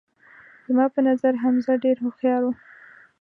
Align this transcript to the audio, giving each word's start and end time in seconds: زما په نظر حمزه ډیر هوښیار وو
زما 0.67 0.85
په 0.93 0.99
نظر 1.07 1.33
حمزه 1.43 1.73
ډیر 1.83 1.97
هوښیار 2.03 2.41
وو 2.43 2.53